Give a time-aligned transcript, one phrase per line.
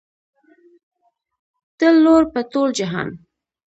[1.77, 3.09] ته لوړ په ټول جهان